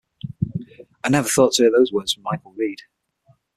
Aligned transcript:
I 1.03 1.09
never 1.09 1.27
thought 1.27 1.53
to 1.53 1.61
hear 1.63 1.71
those 1.71 1.91
words 1.91 2.11
from 2.15 2.23
Michael 2.23 2.53
Reid. 2.53 2.81